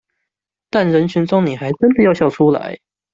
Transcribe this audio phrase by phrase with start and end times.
[0.71, 2.79] 但人群中你還真的要笑出來